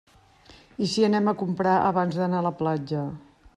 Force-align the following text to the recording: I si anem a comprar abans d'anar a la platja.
I 0.85 0.87
si 0.93 1.05
anem 1.09 1.29
a 1.31 1.35
comprar 1.43 1.75
abans 1.91 2.19
d'anar 2.21 2.43
a 2.43 2.49
la 2.49 2.55
platja. 2.65 3.07